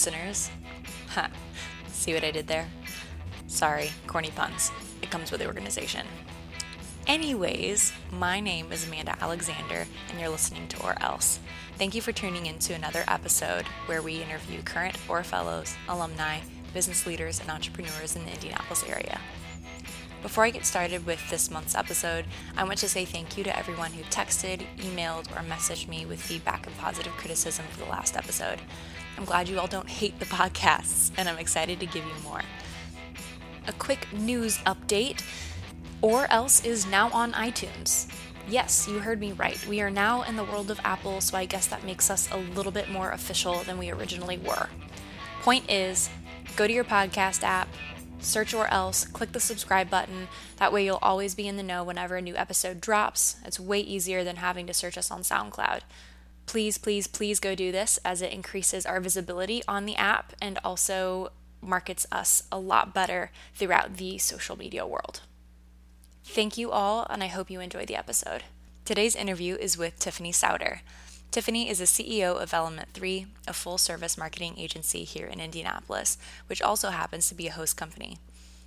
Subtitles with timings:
[0.00, 0.50] listeners.
[1.08, 1.28] Ha,
[1.88, 2.66] see what I did there?
[3.48, 4.72] Sorry, corny puns.
[5.02, 6.06] It comes with the organization.
[7.06, 11.38] Anyways, my name is Amanda Alexander, and you're listening to Or Else.
[11.76, 16.38] Thank you for tuning in to another episode where we interview current Orr Fellows, alumni,
[16.72, 19.20] business leaders, and entrepreneurs in the Indianapolis area.
[20.22, 22.24] Before I get started with this month's episode,
[22.56, 26.22] I want to say thank you to everyone who texted, emailed, or messaged me with
[26.22, 28.60] feedback and positive criticism for the last episode.
[29.20, 32.40] I'm glad you all don't hate the podcasts, and I'm excited to give you more.
[33.68, 35.22] A quick news update
[36.00, 38.10] Or Else is now on iTunes.
[38.48, 39.62] Yes, you heard me right.
[39.66, 42.38] We are now in the world of Apple, so I guess that makes us a
[42.38, 44.70] little bit more official than we originally were.
[45.42, 46.08] Point is,
[46.56, 47.68] go to your podcast app,
[48.20, 50.28] search or else, click the subscribe button.
[50.56, 53.36] That way you'll always be in the know whenever a new episode drops.
[53.44, 55.80] It's way easier than having to search us on SoundCloud.
[56.50, 60.58] Please, please, please go do this as it increases our visibility on the app and
[60.64, 61.30] also
[61.62, 65.20] markets us a lot better throughout the social media world.
[66.24, 68.42] Thank you all, and I hope you enjoy the episode.
[68.84, 70.80] Today's interview is with Tiffany Sauter.
[71.30, 76.18] Tiffany is the CEO of Element 3, a full service marketing agency here in Indianapolis,
[76.48, 78.18] which also happens to be a host company.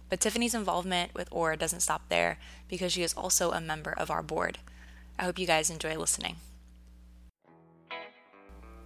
[0.09, 4.09] But Tiffany's involvement with Orr doesn't stop there because she is also a member of
[4.09, 4.59] our board.
[5.19, 6.37] I hope you guys enjoy listening.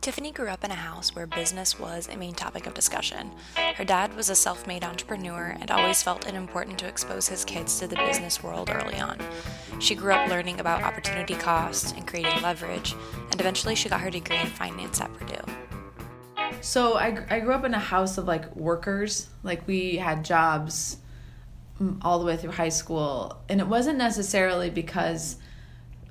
[0.07, 3.29] Tiffany grew up in a house where business was a main topic of discussion.
[3.75, 7.43] Her dad was a self made entrepreneur and always felt it important to expose his
[7.43, 9.19] kids to the business world early on.
[9.79, 12.95] She grew up learning about opportunity costs and creating leverage,
[13.31, 15.43] and eventually she got her degree in finance at Purdue.
[16.61, 19.27] So I, I grew up in a house of like workers.
[19.43, 20.99] Like we had jobs
[21.81, 23.43] mm, all the way through high school.
[23.49, 25.35] And it wasn't necessarily because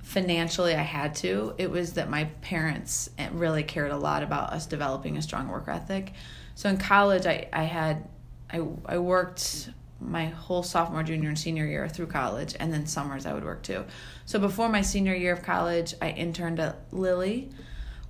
[0.07, 1.53] financially I had to.
[1.59, 5.65] It was that my parents really cared a lot about us developing a strong work
[5.67, 6.13] ethic.
[6.55, 8.09] So in college, I, I had,
[8.49, 9.69] I, I worked
[10.01, 13.65] my whole sophomore, junior, and senior year through college, and then summers I would work
[13.65, 13.85] too.
[14.27, 17.51] So before my senior year of college, I interned at Lilly,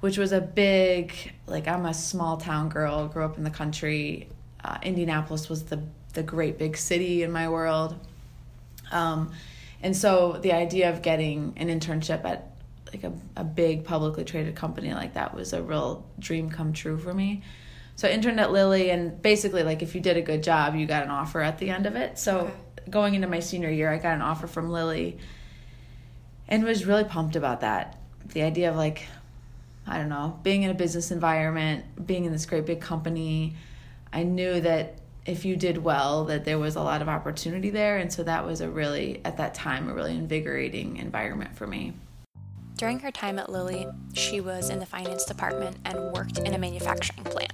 [0.00, 1.14] which was a big,
[1.46, 4.28] like, I'm a small town girl, grew up in the country.
[4.62, 5.82] Uh, Indianapolis was the,
[6.12, 7.98] the great big city in my world.
[8.92, 9.32] Um,
[9.82, 12.52] and so the idea of getting an internship at
[12.92, 16.96] like a, a big publicly traded company like that was a real dream come true
[16.98, 17.42] for me.
[17.96, 20.86] So I interned at Lilly and basically like if you did a good job, you
[20.86, 22.18] got an offer at the end of it.
[22.18, 22.52] So okay.
[22.90, 25.18] going into my senior year, I got an offer from Lilly
[26.48, 27.98] and was really pumped about that.
[28.32, 29.06] The idea of like
[29.86, 33.54] I don't know, being in a business environment, being in this great big company,
[34.12, 37.98] I knew that if you did well that there was a lot of opportunity there.
[37.98, 41.94] And so that was a really at that time a really invigorating environment for me.
[42.76, 46.58] During her time at lilly she was in the finance department and worked in a
[46.58, 47.52] manufacturing plant.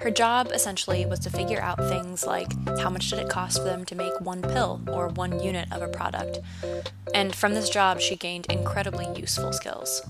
[0.00, 3.64] Her job essentially was to figure out things like how much did it cost for
[3.64, 6.40] them to make one pill or one unit of a product.
[7.14, 10.02] And from this job she gained incredibly useful skills.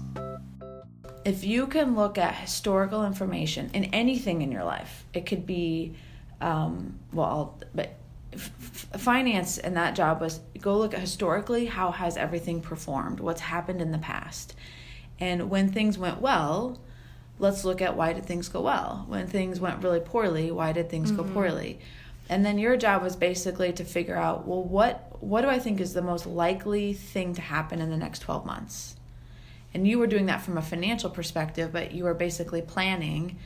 [1.25, 5.95] If you can look at historical information in anything in your life it could be
[6.45, 7.95] um, well, but
[8.35, 13.41] f- finance and that job was go look at historically how has everything performed, what's
[13.41, 14.55] happened in the past,
[15.19, 16.79] and when things went well,
[17.39, 19.07] let's look at why did things go well.
[19.09, 21.29] When things went really poorly, why did things mm-hmm.
[21.29, 21.81] go poorly?
[22.29, 25.81] And then your job was basically to figure out, well, what what do I think
[25.81, 28.97] is the most likely thing to happen in the next 12 months?
[29.73, 33.39] And you were doing that from a financial perspective, but you were basically planning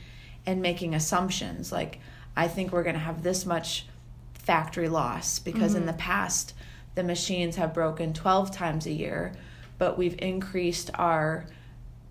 [0.45, 1.99] and making assumptions like
[2.35, 3.85] I think we're going to have this much
[4.33, 5.81] factory loss because mm-hmm.
[5.81, 6.53] in the past
[6.95, 9.33] the machines have broken 12 times a year,
[9.77, 11.45] but we've increased our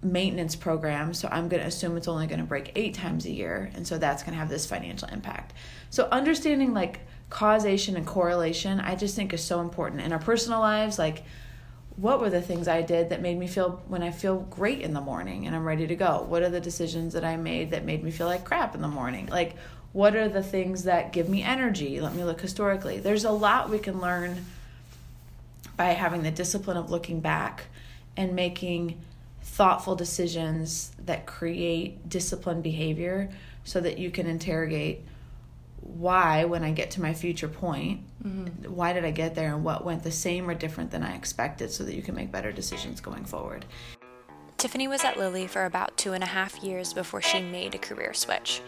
[0.03, 1.12] maintenance program.
[1.12, 3.70] So I'm going to assume it's only going to break eight times a year.
[3.75, 5.53] And so that's going to have this financial impact.
[5.91, 7.00] So understanding like
[7.31, 10.99] causation and correlation, I just think is so important in our personal lives.
[10.99, 11.25] Like,
[11.97, 14.94] what were the things I did that made me feel when I feel great in
[14.94, 16.25] the morning and I'm ready to go?
[16.29, 18.88] What are the decisions that I made that made me feel like crap in the
[18.88, 19.26] morning?
[19.26, 19.56] Like,
[19.93, 22.00] what are the things that give me energy?
[22.00, 22.99] Let me look historically.
[22.99, 24.44] There's a lot we can learn
[25.76, 27.64] by having the discipline of looking back
[28.17, 29.00] and making
[29.43, 33.31] thoughtful decisions that create disciplined behavior
[33.64, 35.00] so that you can interrogate
[35.81, 38.73] why when i get to my future point mm-hmm.
[38.73, 41.70] why did i get there and what went the same or different than i expected
[41.70, 43.64] so that you can make better decisions going forward
[44.58, 47.78] tiffany was at lilly for about two and a half years before she made a
[47.78, 48.60] career switch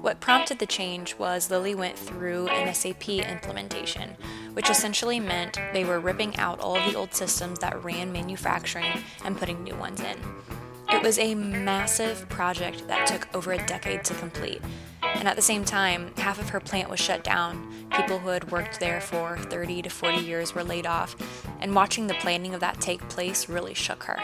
[0.00, 4.16] what prompted the change was Lilly went through an SAP implementation,
[4.52, 9.04] which essentially meant they were ripping out all of the old systems that ran manufacturing
[9.24, 10.18] and putting new ones in.
[10.88, 14.62] It It was a massive project that took over a decade to complete.
[15.02, 17.88] And at the same time, half of her plant was shut down.
[17.90, 21.16] People who had worked there for 30 to 40 years were laid off,
[21.60, 24.20] and watching the planning of that take place really shook her.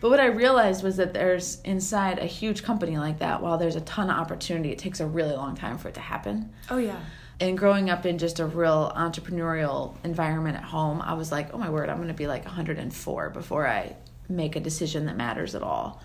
[0.00, 3.76] But what I realized was that there's inside a huge company like that, while there's
[3.76, 6.52] a ton of opportunity, it takes a really long time for it to happen.
[6.70, 7.00] Oh, yeah.
[7.40, 11.58] And growing up in just a real entrepreneurial environment at home, I was like, oh
[11.58, 13.96] my word, I'm going to be like 104 before I
[14.28, 16.02] make a decision that matters at all.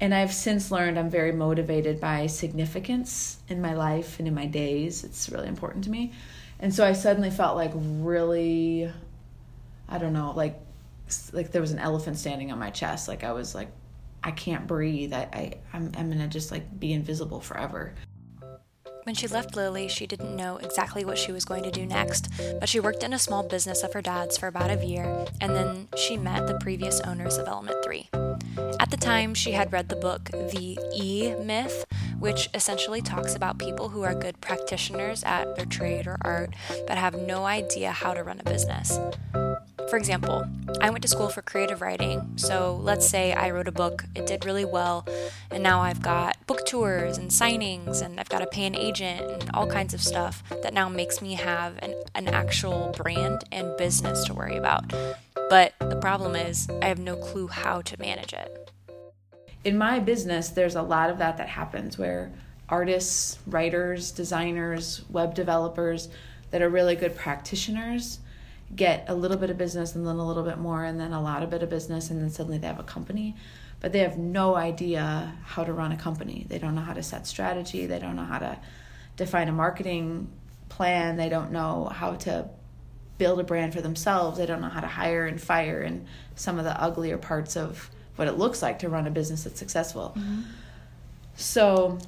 [0.00, 4.46] And I've since learned I'm very motivated by significance in my life and in my
[4.46, 5.04] days.
[5.04, 6.12] It's really important to me.
[6.58, 8.90] And so I suddenly felt like really,
[9.88, 10.58] I don't know, like
[11.32, 13.08] like there was an elephant standing on my chest.
[13.08, 13.68] Like I was like,
[14.22, 15.12] I can't breathe.
[15.12, 17.94] I, I I'm I'm gonna just like be invisible forever.
[19.04, 22.30] When she left Lilly, she didn't know exactly what she was going to do next,
[22.60, 25.56] but she worked in a small business of her dad's for about a year, and
[25.56, 28.08] then she met the previous owners of Element 3.
[28.78, 31.86] At the time, she had read the book The E Myth,
[32.18, 36.54] which essentially talks about people who are good practitioners at their trade or art
[36.86, 38.98] but have no idea how to run a business.
[39.90, 40.46] For example,
[40.80, 44.24] I went to school for creative writing, so let's say I wrote a book, it
[44.24, 45.04] did really well,
[45.50, 49.28] and now I've got book tours and signings, and I've got to pay an agent
[49.28, 53.76] and all kinds of stuff that now makes me have an, an actual brand and
[53.78, 54.88] business to worry about.
[55.48, 58.70] But the problem is, I have no clue how to manage it.
[59.64, 62.30] In my business, there's a lot of that that happens where
[62.68, 66.10] artists, writers, designers, web developers
[66.52, 68.20] that are really good practitioners
[68.74, 71.20] get a little bit of business and then a little bit more and then a
[71.20, 73.36] lot of bit of business and then suddenly they have a company.
[73.80, 76.46] But they have no idea how to run a company.
[76.48, 77.86] They don't know how to set strategy.
[77.86, 78.58] They don't know how to
[79.16, 80.30] define a marketing
[80.68, 81.16] plan.
[81.16, 82.48] They don't know how to
[83.16, 84.38] build a brand for themselves.
[84.38, 86.06] They don't know how to hire and fire and
[86.36, 89.58] some of the uglier parts of what it looks like to run a business that's
[89.58, 90.14] successful.
[90.16, 90.42] Mm-hmm.
[91.34, 91.98] so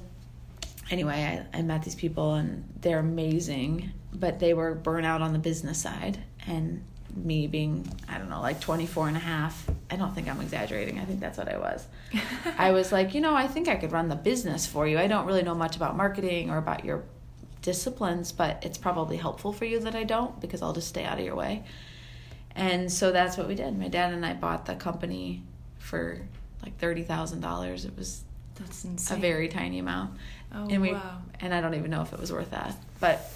[0.91, 5.39] anyway I, I met these people and they're amazing but they were burnout on the
[5.39, 6.83] business side and
[7.15, 10.99] me being i don't know like 24 and a half i don't think i'm exaggerating.
[10.99, 11.85] I think that's what i was.
[12.57, 14.97] I was like you know i think i could run the business for you.
[14.97, 17.03] I don't really know much about marketing or about your
[17.61, 21.19] disciplines but it's probably helpful for you that i don't because i'll just stay out
[21.19, 21.63] of your way.
[22.55, 23.77] And so that's what we did.
[23.77, 25.43] My dad and i bought the company
[25.77, 26.19] for
[26.63, 28.23] like $30000 it was
[28.55, 29.17] that's insane.
[29.17, 30.17] a very tiny amount.
[30.53, 31.21] Oh, and we wow.
[31.39, 32.75] and i don't even know if it was worth that.
[32.99, 33.29] But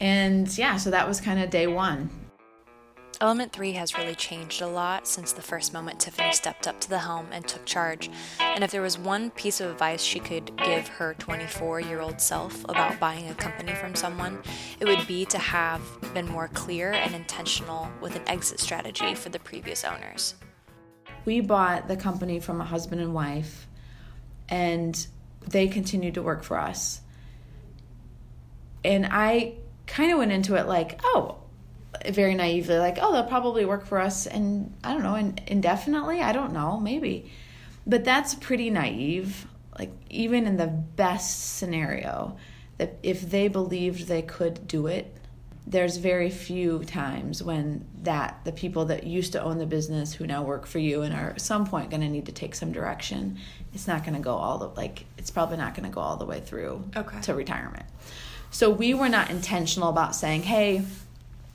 [0.00, 2.10] and yeah, so that was kind of day one.
[3.22, 6.88] Element 3 has really changed a lot since the first moment Tiffany stepped up to
[6.88, 8.08] the helm and took charge.
[8.38, 12.18] And if there was one piece of advice she could give her 24 year old
[12.18, 14.42] self about buying a company from someone,
[14.80, 15.82] it would be to have
[16.14, 20.34] been more clear and intentional with an exit strategy for the previous owners.
[21.26, 23.66] We bought the company from a husband and wife,
[24.48, 25.06] and
[25.46, 27.02] they continued to work for us.
[28.82, 29.56] And I
[29.90, 31.36] kind of went into it like, oh,
[32.08, 36.20] very naively, like, oh, they'll probably work for us, and I don't know, and indefinitely.
[36.20, 37.30] I don't know, maybe,
[37.86, 39.46] but that's pretty naive.
[39.78, 42.36] Like even in the best scenario,
[42.78, 45.14] that if they believed they could do it,
[45.66, 50.26] there's very few times when that the people that used to own the business who
[50.26, 52.72] now work for you and are at some point going to need to take some
[52.72, 53.38] direction
[53.72, 56.16] it's not going to go all the like it's probably not going to go all
[56.16, 57.20] the way through okay.
[57.20, 57.84] to retirement
[58.50, 60.82] so we were not intentional about saying, hey,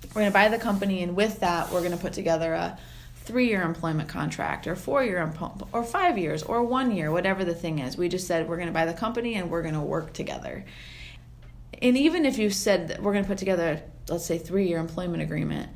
[0.10, 2.78] we're going to buy the company, and with that, we're going to put together a
[3.25, 5.34] three year employment contract, or four year,
[5.74, 7.98] or five years, or one year, whatever the thing is.
[7.98, 10.64] We just said, we're going to buy the company and we're going to work together.
[11.82, 14.80] And even if you said that we're going to put together, let's say, three year
[14.80, 15.70] employment agreement,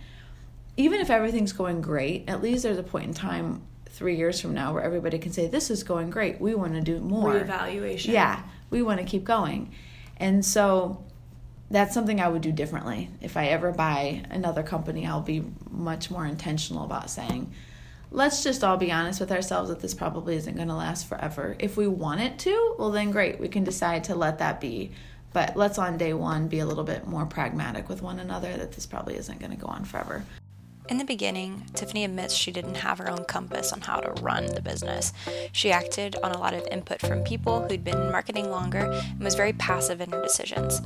[0.77, 4.53] even if everything's going great, at least there's a point in time three years from
[4.53, 6.39] now where everybody can say, This is going great.
[6.39, 7.33] We want to do more.
[7.33, 8.13] Reevaluation.
[8.13, 9.73] Yeah, we want to keep going.
[10.17, 11.03] And so
[11.71, 13.09] that's something I would do differently.
[13.21, 17.51] If I ever buy another company, I'll be much more intentional about saying,
[18.11, 21.55] let's just all be honest with ourselves that this probably isn't going to last forever.
[21.59, 24.91] If we want it to, well, then great, we can decide to let that be.
[25.31, 28.71] But let's on day one be a little bit more pragmatic with one another that
[28.71, 30.23] this probably isn't going to go on forever.
[30.89, 34.47] In the beginning, Tiffany admits she didn't have her own compass on how to run
[34.47, 35.13] the business.
[35.51, 39.19] She acted on a lot of input from people who'd been in marketing longer and
[39.19, 40.81] was very passive in her decisions.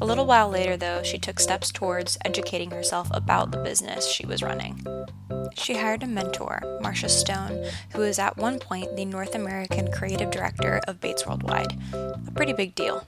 [0.00, 4.24] A little while later, though, she took steps towards educating herself about the business she
[4.24, 4.86] was running.
[5.54, 10.30] She hired a mentor, Marcia Stone, who was at one point the North American creative
[10.30, 11.78] director of Bates Worldwide.
[11.92, 13.06] A pretty big deal.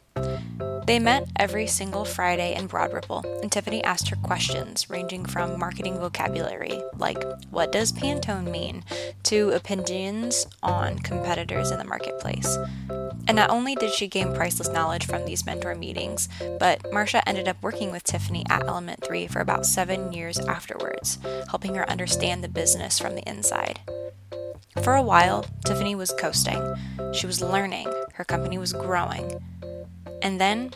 [0.86, 5.58] They met every single Friday in Broad Ripple, and Tiffany asked her questions ranging from
[5.58, 8.84] marketing vocabulary, like what does Pantone mean,
[9.24, 12.58] to opinions on competitors in the marketplace.
[13.26, 16.28] And not only did she gain priceless knowledge from these mentor meetings,
[16.58, 21.18] but Marsha ended up working with Tiffany at Element 3 for about seven years afterwards,
[21.48, 23.80] helping her understand the business from the inside.
[24.82, 26.62] For a while, Tiffany was coasting.
[27.14, 29.40] She was learning, her company was growing.
[30.24, 30.72] And then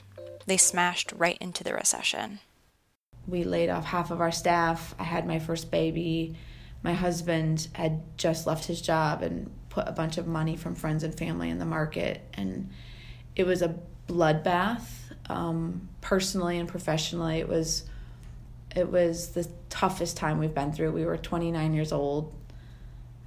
[0.47, 2.41] they smashed right into the recession.
[3.27, 4.95] We laid off half of our staff.
[4.99, 6.37] I had my first baby.
[6.83, 11.03] My husband had just left his job and put a bunch of money from friends
[11.03, 12.21] and family in the market.
[12.35, 12.69] And
[13.37, 13.75] it was a
[14.07, 14.87] bloodbath,
[15.31, 17.39] um, personally and professionally.
[17.39, 17.85] It was
[18.77, 20.93] it was the toughest time we've been through.
[20.93, 22.35] We were 29 years old.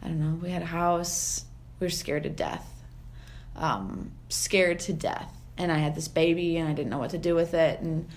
[0.04, 0.40] I don't know.
[0.40, 1.46] We had a house.
[1.80, 2.68] We were scared to death.
[3.56, 5.41] Um, scared to death.
[5.58, 7.82] And I had this baby and I didn't know what to do with it.
[7.82, 8.08] And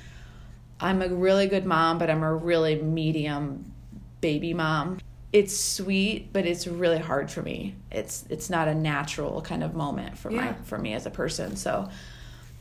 [0.81, 3.73] I'm a really good mom, but I'm a really medium
[4.21, 4.99] baby mom.
[5.33, 7.75] It's sweet, but it's really hard for me.
[7.91, 10.41] It's it's not a natural kind of moment for yeah.
[10.41, 11.57] my for me as a person.
[11.57, 11.89] So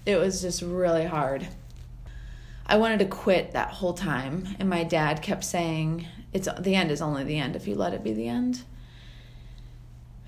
[0.05, 1.47] it was just really hard.
[2.65, 6.91] I wanted to quit that whole time, and my dad kept saying, "It's the end
[6.91, 8.63] is only the end if you let it be the end."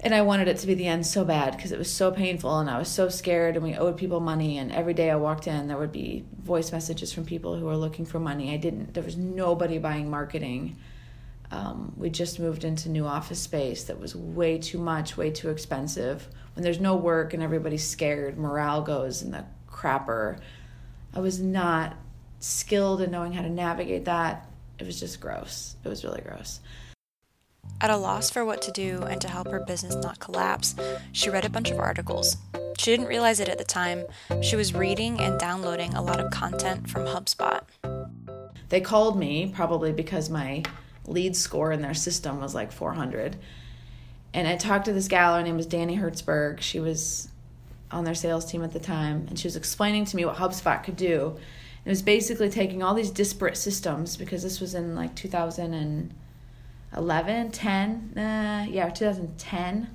[0.06, 2.60] And I wanted it to be the end so bad because it was so painful
[2.60, 5.48] and I was so scared and we owed people money and every day I walked
[5.48, 8.54] in there would be voice messages from people who were looking for money.
[8.54, 10.78] I didn't there was nobody buying marketing.
[11.50, 15.50] Um, we just moved into new office space that was way too much, way too
[15.50, 16.28] expensive.
[16.54, 20.40] When there's no work and everybody's scared, morale goes in the crapper.
[21.16, 21.96] I was not
[22.40, 24.48] skilled in knowing how to navigate that.
[24.78, 25.76] It was just gross.
[25.84, 26.60] It was really gross.
[27.82, 30.76] At a loss for what to do and to help her business not collapse,
[31.12, 32.38] she read a bunch of articles.
[32.78, 34.06] She didn't realize it at the time.
[34.42, 37.62] She was reading and downloading a lot of content from HubSpot.
[38.70, 40.64] They called me probably because my
[41.06, 43.38] lead score in their system was like 400.
[44.34, 46.62] And I talked to this gal, her name was Danny Hertzberg.
[46.62, 47.30] She was
[47.92, 50.84] on their sales team at the time, and she was explaining to me what HubSpot
[50.84, 51.38] could do.
[51.86, 56.14] It was basically taking all these disparate systems because this was in like 2000 and
[56.96, 59.90] 11, 10, uh, yeah, 2010.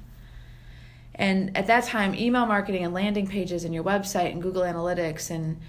[1.14, 5.30] And at that time, email marketing and landing pages and your website and Google Analytics
[5.30, 5.60] and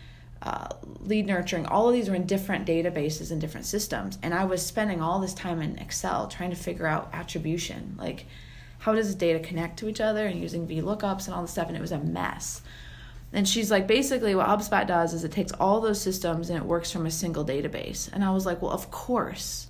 [0.41, 0.69] uh,
[0.99, 4.17] lead nurturing, all of these were in different databases and different systems.
[4.23, 7.95] And I was spending all this time in Excel trying to figure out attribution.
[7.97, 8.25] Like,
[8.79, 11.67] how does the data connect to each other and using VLOOKUPs and all this stuff.
[11.67, 12.61] And it was a mess.
[13.33, 16.65] And she's like, basically, what HubSpot does is it takes all those systems and it
[16.65, 18.09] works from a single database.
[18.11, 19.67] And I was like, well, of course.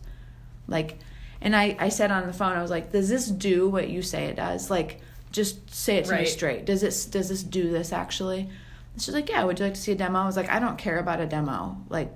[0.68, 0.98] Like,
[1.42, 4.02] and I, I said on the phone, I was like, does this do what you
[4.02, 4.70] say it does?
[4.70, 6.22] Like, just say it to right.
[6.22, 6.66] me straight.
[6.66, 8.50] Does it does this do this actually?
[8.94, 9.44] And she's like, yeah.
[9.44, 10.20] Would you like to see a demo?
[10.20, 11.78] I was like, I don't care about a demo.
[11.90, 12.12] Like,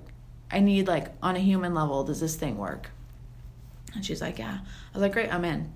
[0.50, 2.90] I need like on a human level, does this thing work?
[3.94, 4.58] And she's like, yeah.
[4.62, 5.72] I was like, great, I'm in.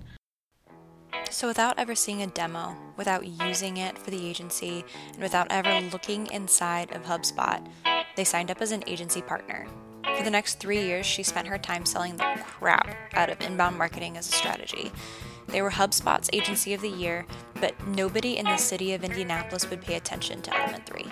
[1.29, 5.81] So, without ever seeing a demo, without using it for the agency, and without ever
[5.89, 7.65] looking inside of HubSpot,
[8.15, 9.65] they signed up as an agency partner.
[10.03, 13.77] For the next three years, she spent her time selling the crap out of inbound
[13.77, 14.91] marketing as a strategy.
[15.47, 17.25] They were HubSpot's Agency of the Year,
[17.59, 21.05] but nobody in the city of Indianapolis would pay attention to Element 3.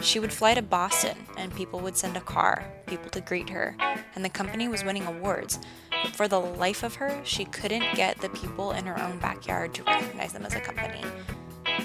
[0.00, 3.76] She would fly to Boston, and people would send a car, people to greet her,
[4.14, 5.58] and the company was winning awards.
[5.90, 9.74] But for the life of her, she couldn't get the people in her own backyard
[9.74, 11.02] to recognize them as a company.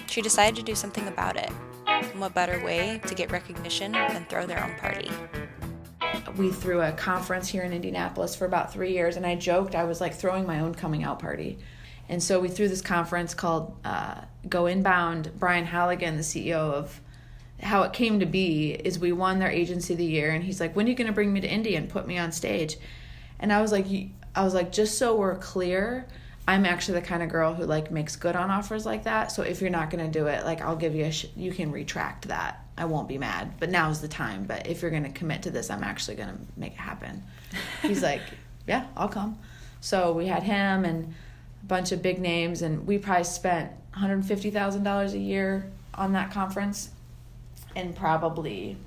[0.08, 1.52] She decided to do something about it.
[1.86, 5.12] And what better way to get recognition than throw their own party?
[6.38, 9.84] We threw a conference here in Indianapolis for about three years, and I joked I
[9.84, 11.58] was like throwing my own coming out party.
[12.10, 15.32] And so we threw this conference called uh, Go Inbound.
[15.38, 17.02] Brian Halligan, the CEO of
[17.62, 20.62] how it came to be, is we won their agency of the year, and he's
[20.62, 22.78] like, "When are you going to bring me to Indy and put me on stage?"
[23.40, 23.86] And I was like,
[24.36, 26.08] "I was like, just so we're clear."
[26.50, 29.34] I'm actually the kind of girl who like makes good on offers like that.
[29.34, 31.52] So if you're not going to do it, like I'll give you a sh- you
[31.52, 32.66] can retract that.
[32.78, 34.44] I won't be mad, but now's the time.
[34.44, 37.24] But if you're going to commit to this, I'm actually going to make it happen.
[37.82, 38.22] He's like,
[38.68, 39.40] yeah, I'll come.
[39.82, 41.14] So we had him and
[41.64, 46.92] a bunch of big names, and we probably spent $150,000 a year on that conference,
[47.76, 48.78] and probably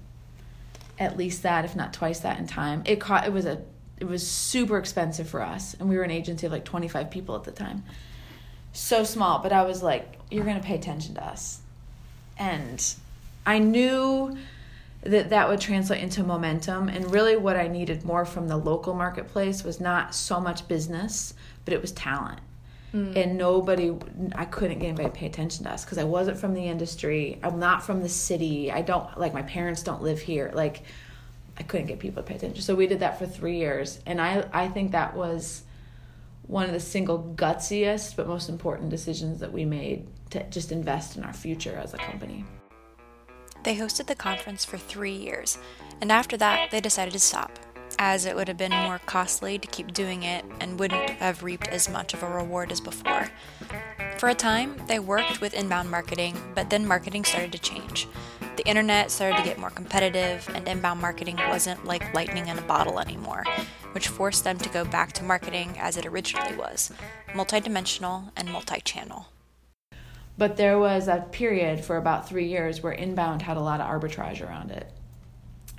[0.98, 2.82] at least that, if not twice that, in time.
[2.84, 3.26] It caught.
[3.26, 3.62] It was a.
[3.98, 7.36] It was super expensive for us, and we were an agency of like 25 people
[7.36, 7.84] at the time.
[8.72, 11.60] So small, but I was like, "You're going to pay attention to us,"
[12.38, 12.82] and
[13.46, 14.36] I knew
[15.02, 18.94] that that would translate into momentum and really what I needed more from the local
[18.94, 22.40] marketplace was not so much business, but it was talent.
[22.92, 23.14] Mm.
[23.14, 23.96] and nobody
[24.34, 27.38] i couldn't get anybody to pay attention to us because i wasn't from the industry.
[27.40, 28.72] I'm not from the city.
[28.72, 30.50] I don't like my parents don't live here.
[30.52, 30.82] Like
[31.56, 32.60] i couldn't get people to pay attention.
[32.62, 35.62] So we did that for three years and i i think that was
[36.48, 41.16] one of the single gutsiest but most important decisions that we made to just invest
[41.16, 42.44] in our future as a company
[43.62, 45.58] They hosted the conference for three years,
[46.00, 47.58] and after that, they decided to stop,
[47.98, 51.68] as it would have been more costly to keep doing it and wouldn't have reaped
[51.68, 53.28] as much of a reward as before.
[54.16, 58.08] For a time, they worked with inbound marketing, but then marketing started to change.
[58.56, 62.62] The internet started to get more competitive, and inbound marketing wasn't like lightning in a
[62.62, 63.44] bottle anymore,
[63.92, 66.92] which forced them to go back to marketing as it originally was
[67.28, 69.26] multidimensional and multi channel.
[70.40, 73.86] But there was a period for about three years where inbound had a lot of
[73.86, 74.90] arbitrage around it.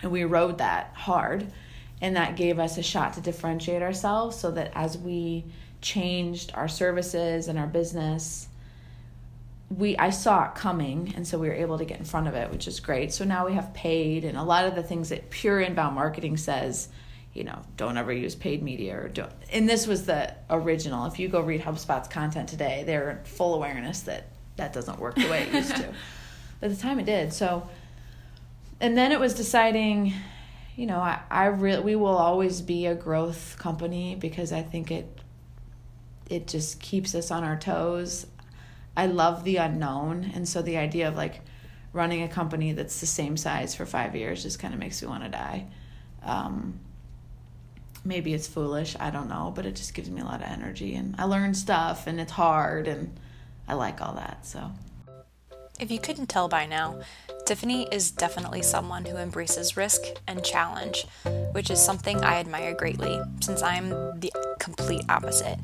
[0.04, 1.52] And we rode that hard.
[2.00, 5.46] And that gave us a shot to differentiate ourselves so that as we
[5.82, 8.48] changed our services and our business,
[9.76, 12.36] we I saw it coming and so we were able to get in front of
[12.36, 13.12] it, which is great.
[13.12, 16.38] So now we have paid and a lot of the things that pure inbound marketing
[16.38, 16.88] says,
[17.34, 21.08] you know, don't ever use paid media or don't and this was the original.
[21.08, 24.28] If you go read HubSpot's content today, they're full awareness that
[24.58, 25.94] that doesn't work the way it used to.
[26.60, 27.34] But at the time it did.
[27.34, 27.68] So
[28.80, 30.14] and then it was deciding,
[30.76, 34.92] you know, I, I really we will always be a growth company because I think
[34.92, 35.20] it
[36.30, 38.28] it just keeps us on our toes.
[38.96, 41.42] I love the unknown and so the idea of like
[41.94, 45.08] running a company that's the same size for five years just kind of makes me
[45.08, 45.68] want to die.
[46.24, 46.80] Um,
[48.04, 50.96] maybe it's foolish, I don't know, but it just gives me a lot of energy
[50.96, 53.18] and I learn stuff and it's hard and
[53.72, 54.46] I like all that.
[54.46, 54.70] So
[55.80, 57.00] If you couldn't tell by now,
[57.46, 61.06] Tiffany is definitely someone who embraces risk and challenge,
[61.54, 65.58] which is something I admire greatly since I'm the complete opposite.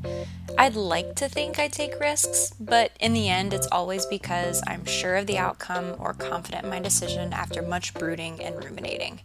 [0.56, 4.86] I'd like to think I take risks, but in the end, it's always because I'm
[4.86, 9.20] sure of the outcome or confident in my decision after much brooding and ruminating.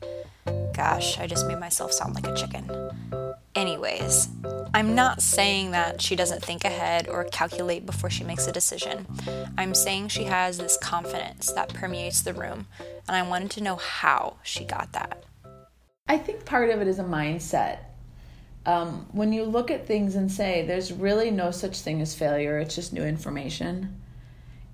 [0.75, 3.32] Gosh, I just made myself sound like a chicken.
[3.55, 4.29] Anyways,
[4.73, 9.05] I'm not saying that she doesn't think ahead or calculate before she makes a decision.
[9.59, 12.65] I'm saying she has this confidence that permeates the room,
[13.07, 15.23] and I wanted to know how she got that.
[16.07, 17.79] I think part of it is a mindset.
[18.65, 22.57] Um, when you look at things and say, there's really no such thing as failure,
[22.57, 24.01] it's just new information.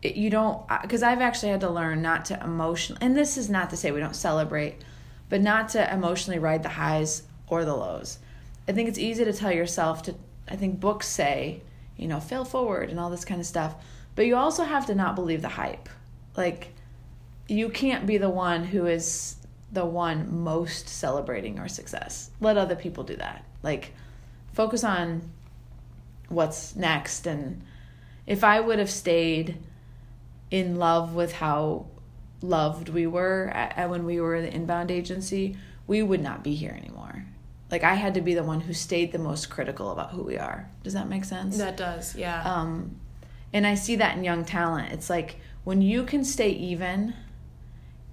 [0.02, 3.50] It, you don't, because I've actually had to learn not to emotionally, and this is
[3.50, 4.78] not to say we don't celebrate,
[5.28, 8.20] but not to emotionally ride the highs or the lows.
[8.70, 10.16] I think it's easy to tell yourself to,
[10.48, 11.64] I think books say,
[11.98, 13.74] you know, fail forward and all this kind of stuff,
[14.14, 15.90] but you also have to not believe the hype.
[16.38, 16.74] Like,
[17.48, 19.38] you can't be the one who is
[19.72, 22.30] the one most celebrating your success.
[22.40, 23.44] Let other people do that.
[23.64, 23.96] Like,
[24.54, 25.32] focus on
[26.28, 27.26] what's next.
[27.26, 27.64] And
[28.28, 29.58] if I would have stayed
[30.52, 31.88] in love with how
[32.44, 36.54] loved we were at, at when we were the inbound agency, we would not be
[36.54, 37.26] here anymore.
[37.72, 40.38] Like, I had to be the one who stayed the most critical about who we
[40.38, 40.70] are.
[40.84, 41.58] Does that make sense?
[41.58, 42.42] That does, yeah.
[42.44, 42.96] Um,
[43.54, 44.92] and I see that in young talent.
[44.92, 47.14] It's like when you can stay even,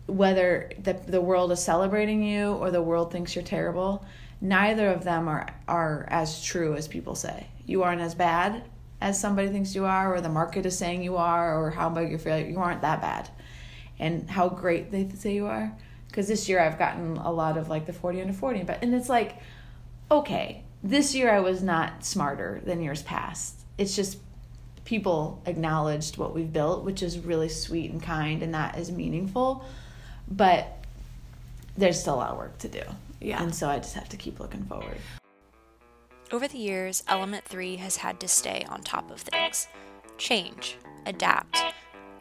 [0.07, 4.05] whether the the world is celebrating you or the world thinks you're terrible,
[4.41, 7.49] neither of them are are as true as people say.
[7.67, 8.65] You aren't as bad
[9.01, 12.11] as somebody thinks you are, or the market is saying you are, or how big
[12.11, 12.49] your failure.
[12.49, 13.29] You aren't that bad,
[13.99, 15.77] and how great they say you are.
[16.09, 18.95] Because this year I've gotten a lot of like the forty under forty, but and
[18.95, 19.37] it's like,
[20.11, 23.61] okay, this year I was not smarter than years past.
[23.79, 24.19] It's just
[24.85, 29.65] people acknowledged what we've built, which is really sweet and kind, and that is meaningful.
[30.29, 30.79] But
[31.77, 32.83] there's still a lot of work to do.
[33.21, 33.43] Yeah.
[33.43, 34.97] And so I just have to keep looking forward.
[36.33, 39.69] Over the years, Element 3 has had to stay on top of things,
[40.19, 41.57] change, adapt,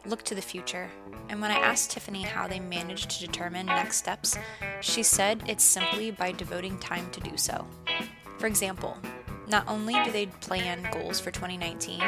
[0.08, 0.88] look to the future.
[1.28, 4.38] And when I asked Tiffany how they managed to determine next steps,
[4.80, 7.66] she said it's simply by devoting time to do so.
[8.38, 8.96] For example,
[9.48, 12.00] not only do they plan goals for 2019,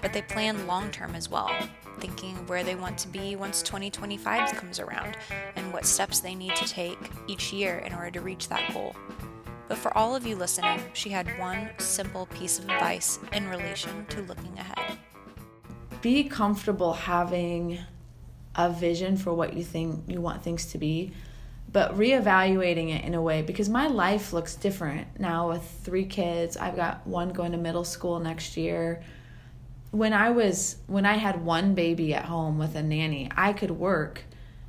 [0.00, 1.50] but they plan long term as well,
[1.98, 5.16] thinking where they want to be once 2025 comes around
[5.56, 8.94] and what steps they need to take each year in order to reach that goal.
[9.68, 14.06] But for all of you listening, she had one simple piece of advice in relation
[14.10, 14.98] to looking ahead.
[16.06, 17.80] Be comfortable having
[18.54, 21.10] a vision for what you think you want things to be,
[21.72, 26.56] but reevaluating it in a way because my life looks different now with three kids.
[26.56, 29.02] I've got one going to middle school next year.
[29.90, 33.72] When I was when I had one baby at home with a nanny, I could
[33.72, 34.22] work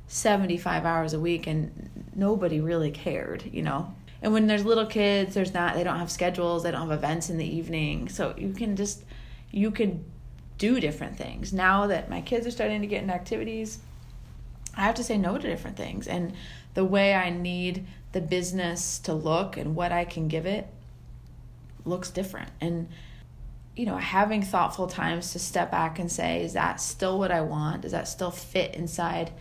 [0.08, 3.94] 75 hours a week and nobody really cared, you know.
[4.22, 7.30] And when there's little kids, there's not they don't have schedules, they don't have events
[7.30, 8.08] in the evening.
[8.08, 9.04] So you can just
[9.52, 10.02] you could
[10.58, 11.52] do different things.
[11.52, 13.78] Now that my kids are starting to get into activities,
[14.76, 16.06] I have to say no to different things.
[16.06, 16.34] And
[16.74, 20.66] the way I need the business to look and what I can give it
[21.84, 22.50] looks different.
[22.60, 22.88] And,
[23.76, 27.40] you know, having thoughtful times to step back and say, is that still what I
[27.40, 27.82] want?
[27.82, 29.32] Does that still fit inside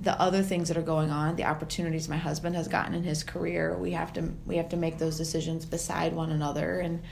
[0.00, 3.22] the other things that are going on, the opportunities my husband has gotten in his
[3.22, 3.76] career?
[3.76, 7.02] We have to we have to make those decisions beside one another and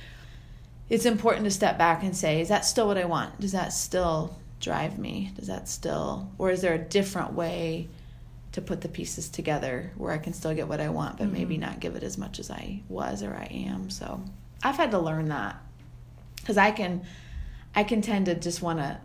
[0.91, 3.41] it's important to step back and say, is that still what I want?
[3.41, 5.33] Does that still drive me?
[5.37, 7.89] Does that still, or is there a different way
[8.53, 11.35] to put the pieces together where I can still get what I want, but mm-hmm.
[11.35, 13.91] maybe not give it as much as I was or I am?
[13.91, 14.23] So
[14.63, 15.57] I've had to learn that
[16.37, 17.05] because I can,
[17.75, 18.99] I can tend to just want to,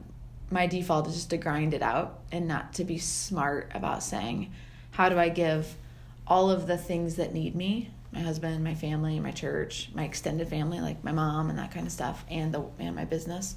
[0.49, 4.53] my default is just to grind it out and not to be smart about saying,
[4.91, 5.75] how do I give
[6.25, 10.47] all of the things that need me my husband, my family, my church, my extended
[10.47, 13.55] family, like my mom and that kind of stuff, and the and my business.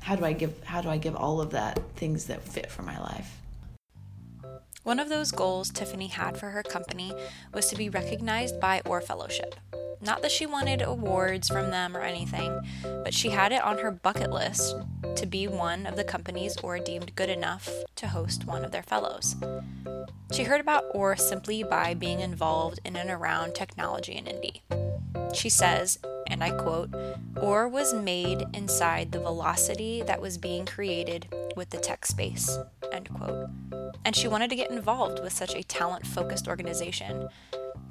[0.00, 2.82] How do I give how do I give all of that things that fit for
[2.82, 3.40] my life?
[4.84, 7.12] One of those goals Tiffany had for her company
[7.52, 9.56] was to be recognized by Orr Fellowship.
[10.00, 13.90] Not that she wanted awards from them or anything, but she had it on her
[13.90, 14.76] bucket list
[15.16, 18.82] to be one of the companies or deemed good enough to host one of their
[18.82, 19.36] fellows.
[20.32, 24.62] She heard about Orr simply by being involved in and around technology in Indy.
[25.34, 26.90] She says, and I quote,
[27.40, 32.58] Orr was made inside the velocity that was being created with the tech space,
[32.92, 33.48] end quote.
[34.04, 37.28] And she wanted to get involved with such a talent focused organization.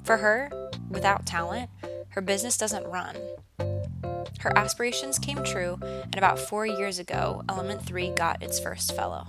[0.04, 0.50] For her,
[0.88, 1.70] without talent,
[2.10, 3.16] her business doesn't run.
[4.40, 9.26] Her aspirations came true, and about four years ago, Element 3 got its first fellow.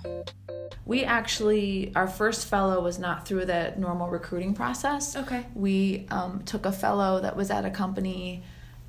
[0.86, 5.16] We actually, our first fellow was not through the normal recruiting process.
[5.16, 5.46] Okay.
[5.54, 8.42] We um, took a fellow that was at a company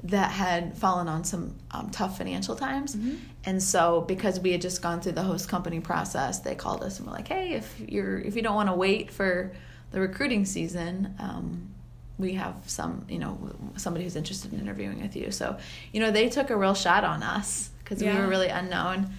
[0.03, 2.95] that had fallen on some um, tough financial times.
[2.95, 3.15] Mm-hmm.
[3.45, 6.97] And so because we had just gone through the host company process, they called us
[6.97, 9.51] and were like, "Hey, if you're if you don't want to wait for
[9.91, 11.71] the recruiting season, um,
[12.21, 13.37] we have some, you know,
[13.75, 15.57] somebody who's interested in interviewing with you." So,
[15.91, 18.15] you know, they took a real shot on us because yeah.
[18.15, 19.11] we were really unknown.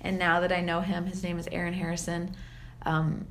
[0.00, 2.34] And now that I know him, his name is Aaron Harrison.
[2.82, 3.26] Um,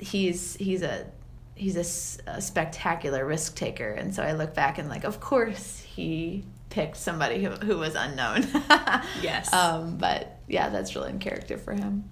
[0.00, 1.06] he's he's a
[1.54, 5.80] he's a, a, spectacular risk taker and so i look back and like of course
[5.80, 8.42] he picked somebody who, who was unknown
[9.22, 12.10] yes um, but yeah that's really in character for him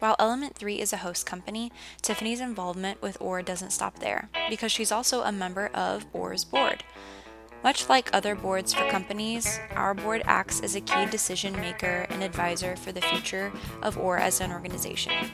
[0.00, 1.70] while Element 3 is a host company,
[2.02, 6.82] Tiffany's involvement with Orr doesn't stop there, because she's also a member of Orr's board.
[7.62, 12.22] Much like other boards for companies, our board acts as a key decision maker and
[12.22, 15.30] advisor for the future of Orr as an organization.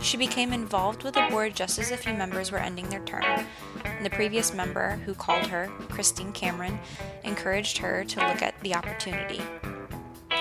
[0.00, 3.44] She became involved with the board just as a few members were ending their term,
[3.84, 6.78] and the previous member, who called her Christine Cameron,
[7.24, 9.42] encouraged her to look at the opportunity.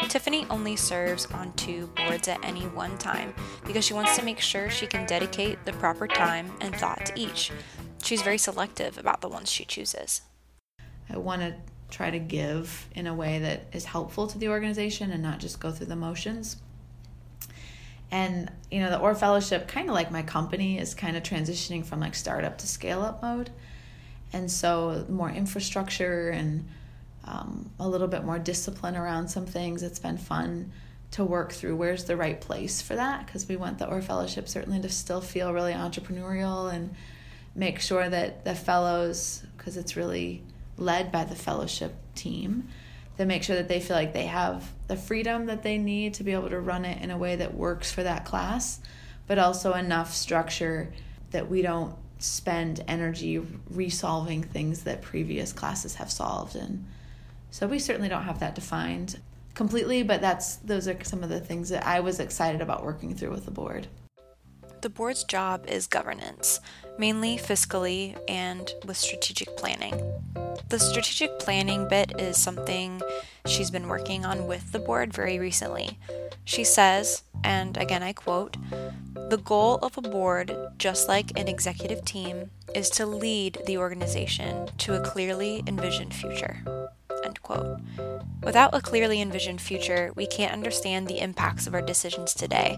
[0.08, 3.34] Tiffany only serves on two boards at any one time
[3.66, 7.20] because she wants to make sure she can dedicate the proper time and thought to
[7.20, 7.52] each.
[8.02, 10.22] She's very selective about the ones she chooses.
[11.10, 11.56] I want to
[11.92, 15.60] try to give in a way that is helpful to the organization and not just
[15.60, 16.58] go through the motions.
[18.12, 21.86] And you know, the Orr Fellowship, kind of like my company, is kind of transitioning
[21.86, 23.52] from like startup to scale up mode,
[24.34, 26.68] and so more infrastructure and
[27.26, 29.84] um, a little bit more discipline around some things.
[29.84, 30.72] It's been fun
[31.12, 34.48] to work through where's the right place for that because we want the Orr Fellowship
[34.48, 36.94] certainly to still feel really entrepreneurial and
[37.56, 40.44] make sure that the fellows, because it's really
[40.78, 42.68] led by the fellowship team,
[43.18, 46.24] to make sure that they feel like they have the freedom that they need to
[46.24, 48.80] be able to run it in a way that works for that class,
[49.28, 50.94] but also enough structure
[51.32, 56.86] that we don't spend energy resolving things that previous classes have solved and
[57.52, 59.20] so we certainly don't have that defined
[59.54, 63.16] completely but that's those are some of the things that I was excited about working
[63.16, 63.88] through with the board.
[64.82, 66.62] The board's job is governance,
[66.98, 70.02] mainly fiscally and with strategic planning.
[70.70, 73.02] The strategic planning bit is something
[73.46, 76.00] she's been working on with the board very recently.
[76.46, 78.56] She says, and again I quote,
[79.30, 84.70] the goal of a board, just like an executive team, is to lead the organization
[84.78, 86.64] to a clearly envisioned future.
[87.24, 87.80] End quote.
[88.44, 92.78] Without a clearly envisioned future, we can't understand the impacts of our decisions today,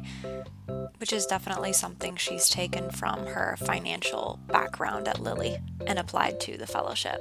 [0.98, 6.58] which is definitely something she's taken from her financial background at Lilly and applied to
[6.58, 7.20] the fellowship.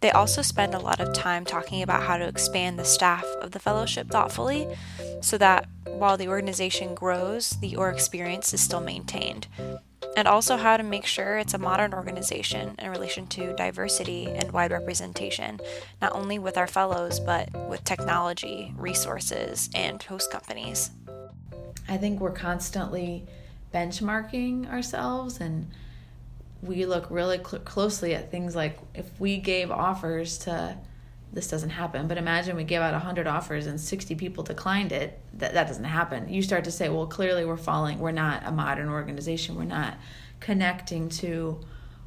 [0.00, 3.50] They also spend a lot of time talking about how to expand the staff of
[3.50, 4.66] the fellowship thoughtfully
[5.20, 9.46] so that while the organization grows, the Orr experience is still maintained.
[10.16, 14.52] And also how to make sure it's a modern organization in relation to diversity and
[14.52, 15.60] wide representation,
[16.00, 20.90] not only with our fellows, but with technology, resources, and host companies.
[21.88, 23.26] I think we're constantly
[23.72, 25.70] benchmarking ourselves and
[26.62, 30.76] we look really cl- closely at things like if we gave offers to
[31.32, 35.20] this doesn't happen but imagine we gave out 100 offers and 60 people declined it
[35.34, 38.50] that, that doesn't happen you start to say well clearly we're falling we're not a
[38.50, 39.94] modern organization we're not
[40.40, 41.60] connecting to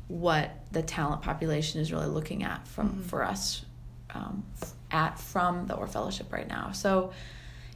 [0.08, 3.02] what the talent population is really looking at from mm-hmm.
[3.04, 3.66] for us
[4.14, 4.44] um,
[4.92, 7.12] at from the Orr fellowship right now so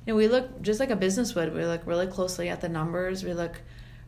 [0.06, 2.70] you know we look just like a business would we look really closely at the
[2.70, 3.62] numbers we look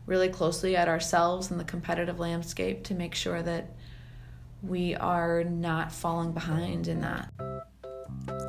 [0.06, 3.70] really closely at ourselves and the competitive landscape to make sure that
[4.62, 7.30] we are not falling behind in that.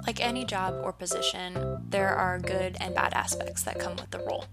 [0.05, 4.19] Like any job or position, there are good and bad aspects that come with the
[4.19, 4.45] role.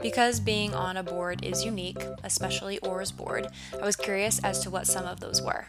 [0.00, 4.70] Because being on a board is unique, especially Orr's board, I was curious as to
[4.70, 5.66] what some of those were.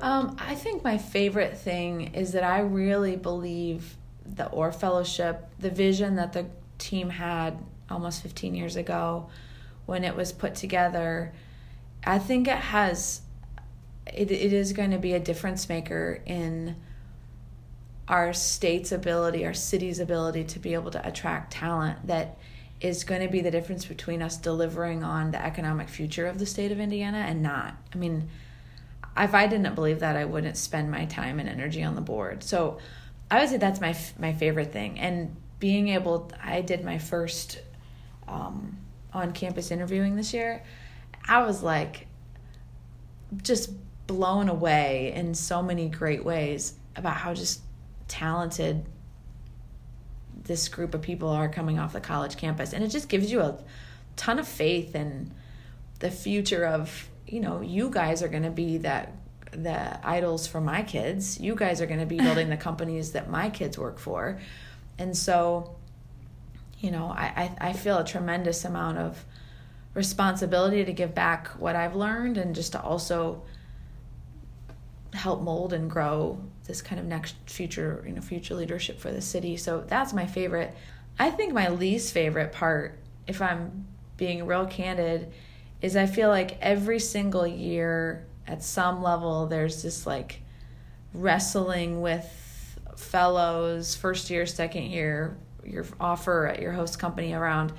[0.00, 5.70] Um, I think my favorite thing is that I really believe the Orr Fellowship, the
[5.70, 6.46] vision that the
[6.78, 7.58] team had
[7.90, 9.28] almost 15 years ago
[9.86, 11.32] when it was put together,
[12.04, 13.22] I think it has
[14.14, 16.76] it, it is going to be a difference maker in
[18.08, 22.38] our state's ability, our city's ability to be able to attract talent that
[22.80, 26.46] is going to be the difference between us delivering on the economic future of the
[26.46, 27.74] state of Indiana and not.
[27.92, 28.28] I mean,
[29.16, 32.42] if I didn't believe that, I wouldn't spend my time and energy on the board.
[32.42, 32.78] So
[33.30, 34.98] I would say that's my my favorite thing.
[34.98, 37.60] And being able, I did my first
[38.28, 38.78] um,
[39.12, 40.62] on campus interviewing this year.
[41.26, 42.06] I was like,
[43.42, 43.70] just
[44.08, 47.60] blown away in so many great ways about how just
[48.08, 48.84] talented
[50.42, 52.72] this group of people are coming off the college campus.
[52.72, 53.56] And it just gives you a
[54.16, 55.32] ton of faith in
[56.00, 59.12] the future of you know you guys are going to be that
[59.52, 61.38] the idols for my kids.
[61.38, 64.40] You guys are going to be building the companies that my kids work for.
[64.98, 65.76] And so
[66.80, 69.24] you know I, I, I feel a tremendous amount of
[69.94, 73.42] responsibility to give back what i've learned and just to also
[75.14, 79.20] help mold and grow this kind of next future you know future leadership for the
[79.20, 79.56] city.
[79.56, 80.74] So that's my favorite.
[81.18, 85.30] I think my least favorite part if i'm being real candid
[85.82, 90.40] is i feel like every single year at some level there's this like
[91.12, 97.72] wrestling with fellows first year second year your offer at your host company around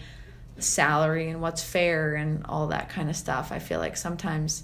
[0.64, 3.52] salary and what's fair and all that kind of stuff.
[3.52, 4.64] I feel like sometimes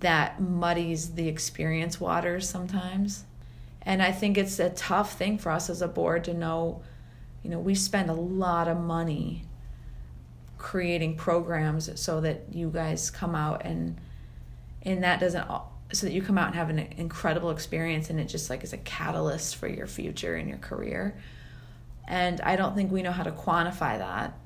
[0.00, 3.24] that muddies the experience waters sometimes.
[3.82, 6.82] And I think it's a tough thing for us as a board to know,
[7.42, 9.44] you know, we spend a lot of money
[10.56, 14.00] creating programs so that you guys come out and
[14.82, 15.44] and that doesn't
[15.92, 18.72] so that you come out and have an incredible experience and it just like is
[18.72, 21.16] a catalyst for your future and your career.
[22.06, 24.38] And I don't think we know how to quantify that.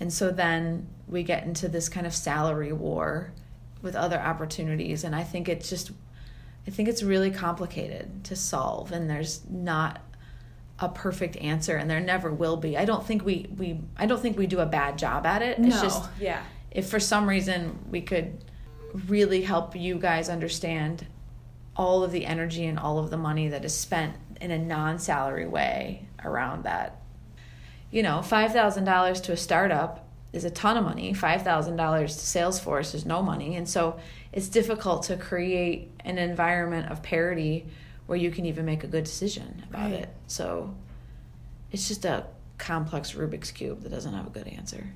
[0.00, 3.32] And so then we get into this kind of salary war
[3.82, 5.04] with other opportunities.
[5.04, 5.90] And i think it's just
[6.66, 10.00] i think it's really complicated to solve and there's not
[10.82, 12.76] a perfect answer and there never will be.
[12.76, 15.58] I don't think we we i don't think we do a bad job at it.
[15.58, 16.42] No, it's just yeah.
[16.70, 18.44] if for some reason we could
[19.06, 21.06] really help you guys understand
[21.74, 25.46] all of the energy and all of the money that is spent in a non-salary
[25.46, 27.00] way around that.
[27.90, 31.12] You know $5000 to a startup is a ton of money.
[31.12, 33.56] $5,000 to Salesforce is no money.
[33.56, 33.98] And so
[34.32, 37.66] it's difficult to create an environment of parity
[38.06, 40.00] where you can even make a good decision about right.
[40.00, 40.08] it.
[40.26, 40.74] So
[41.70, 42.26] it's just a
[42.58, 44.86] complex Rubik's Cube that doesn't have a good answer.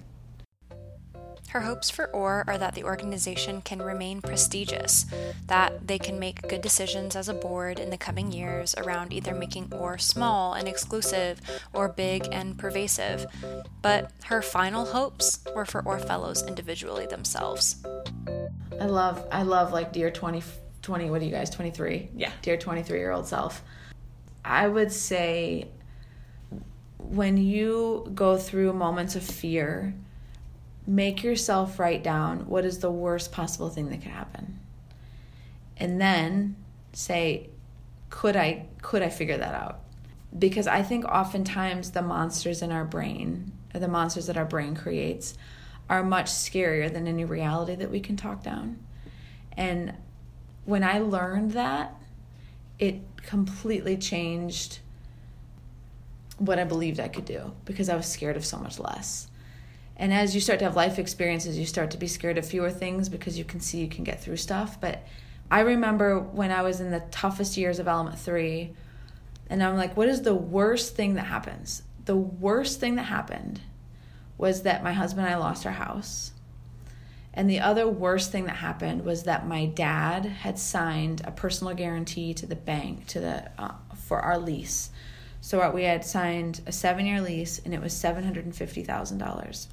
[1.50, 5.06] Her hopes for Orr are that the organization can remain prestigious,
[5.46, 9.34] that they can make good decisions as a board in the coming years around either
[9.34, 11.40] making Orr small and exclusive
[11.72, 13.26] or big and pervasive.
[13.80, 17.76] But her final hopes were for Orr fellows individually themselves.
[18.80, 20.42] I love, I love like dear 20,
[20.82, 22.10] 20 what are you guys, 23?
[22.14, 22.32] Yeah.
[22.42, 23.62] Dear 23 year old self.
[24.44, 25.68] I would say
[26.98, 29.94] when you go through moments of fear,
[30.86, 34.58] make yourself write down what is the worst possible thing that could happen.
[35.76, 36.56] And then
[36.92, 37.50] say
[38.08, 39.80] could i could i figure that out?
[40.38, 44.74] Because i think oftentimes the monsters in our brain or the monsters that our brain
[44.76, 45.36] creates
[45.88, 48.78] are much scarier than any reality that we can talk down.
[49.56, 49.94] And
[50.64, 51.94] when i learned that
[52.78, 54.80] it completely changed
[56.38, 59.28] what i believed i could do because i was scared of so much less
[59.96, 62.70] And as you start to have life experiences, you start to be scared of fewer
[62.70, 64.80] things because you can see you can get through stuff.
[64.80, 65.06] But
[65.50, 68.74] I remember when I was in the toughest years of Element 3,
[69.48, 71.82] and I'm like, what is the worst thing that happens?
[72.04, 73.60] The worst thing that happened
[74.38, 76.32] was that my husband and I lost our house.
[77.32, 81.74] And the other worst thing that happened was that my dad had signed a personal
[81.74, 84.90] guarantee to the bank to the uh, for our lease.
[85.42, 88.82] So we had signed a seven year lease, and it was seven hundred and fifty
[88.82, 89.68] thousand dollars,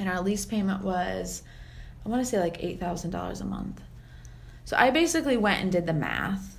[0.00, 1.42] and our lease payment was,
[2.04, 3.80] I want to say like eight thousand dollars a month.
[4.64, 6.56] So I basically went and did the math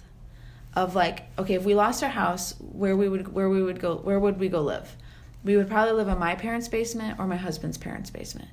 [0.76, 3.98] of like, okay, if we lost our house, where we would where we would go,
[3.98, 4.96] where would we go live?
[5.44, 8.50] We would probably live in my parents' basement or my husband's parents' basement.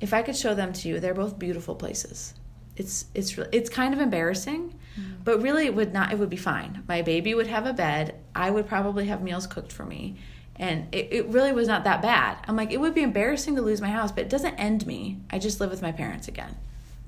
[0.00, 2.34] If I could show them to you, they're both beautiful places.
[2.76, 5.22] It's it's it's kind of embarrassing, mm-hmm.
[5.24, 6.12] but really it would not.
[6.12, 6.82] It would be fine.
[6.88, 8.14] My baby would have a bed.
[8.34, 10.16] I would probably have meals cooked for me,
[10.58, 12.38] and it, it really was not that bad.
[12.48, 15.18] I'm like, it would be embarrassing to lose my house, but it doesn't end me.
[15.30, 16.56] I just live with my parents again.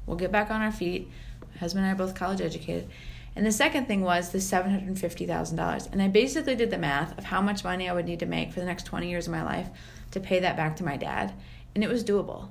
[0.07, 1.09] We'll get back on our feet.
[1.53, 2.89] My husband and I are both college educated.
[3.35, 5.93] And the second thing was the $750,000.
[5.93, 8.53] And I basically did the math of how much money I would need to make
[8.53, 9.69] for the next 20 years of my life
[10.13, 11.33] to pay that back to my dad.
[11.75, 12.49] And it was doable.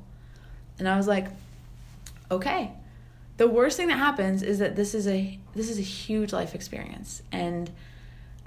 [0.78, 1.28] And I was like,
[2.32, 2.72] okay.
[3.38, 6.54] The worst thing that happens is that this is a this is a huge life
[6.54, 7.70] experience and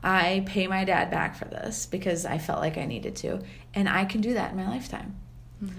[0.02, 3.40] I pay my dad back for this because I felt like I needed to
[3.74, 5.16] and I can do that in my lifetime.
[5.62, 5.78] Mm-hmm.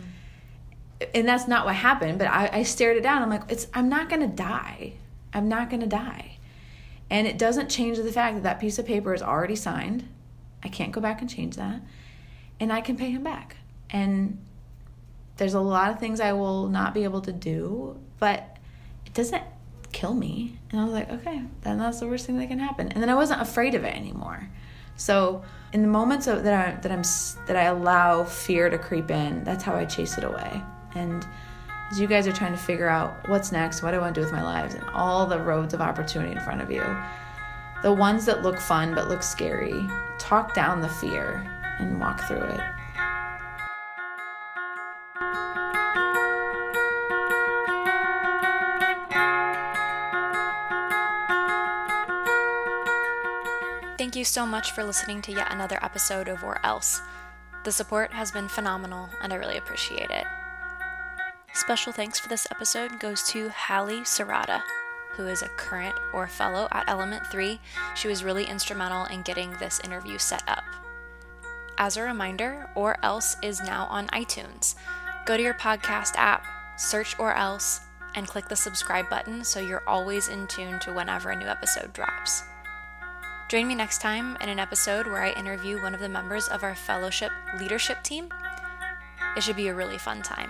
[1.13, 3.21] And that's not what happened, but I, I stared it down.
[3.21, 4.93] I'm like, it's I'm not gonna die.
[5.33, 6.37] I'm not gonna die.
[7.09, 10.07] And it doesn't change the fact that that piece of paper is already signed.
[10.63, 11.81] I can't go back and change that.
[12.59, 13.57] And I can pay him back.
[13.89, 14.39] And
[15.37, 18.57] there's a lot of things I will not be able to do, but
[19.05, 19.43] it doesn't
[20.03, 20.59] kill me.
[20.71, 22.89] And I was like, okay, then that's the worst thing that can happen.
[22.89, 24.49] And then I wasn't afraid of it anymore.
[24.97, 27.03] So in the moments of, that I that I'm
[27.47, 30.61] that I allow fear to creep in, that's how I chase it away.
[30.93, 31.25] And
[31.89, 34.25] as you guys are trying to figure out what's next, what I want to do
[34.25, 36.83] with my lives, and all the roads of opportunity in front of you,
[37.81, 39.87] the ones that look fun but look scary,
[40.19, 42.72] talk down the fear and walk through it.
[54.13, 57.01] Thank you so much for listening to yet another episode of Or Else.
[57.63, 60.27] The support has been phenomenal, and I really appreciate it.
[61.55, 64.61] Special thanks for this episode goes to Hallie Serrata,
[65.13, 67.59] who is a current or fellow at Element 3.
[67.95, 70.63] She was really instrumental in getting this interview set up.
[71.79, 74.75] As a reminder, Or Else is now on iTunes.
[75.25, 76.45] Go to your podcast app,
[76.77, 77.79] search Or Else,
[78.13, 81.93] and click the subscribe button so you're always in tune to whenever a new episode
[81.93, 82.43] drops.
[83.53, 86.63] Join me next time in an episode where I interview one of the members of
[86.63, 88.29] Orr fellowship leadership team.
[89.37, 90.49] It should be a really fun time.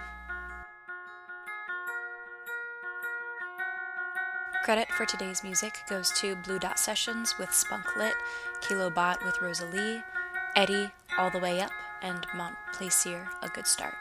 [4.63, 8.13] Credit for today's music goes to Blue Dot Sessions with Spunk Lit,
[8.61, 10.01] Kilobot with Rosalie,
[10.55, 13.95] Eddie All the Way Up, and Monplaisir A Good Start.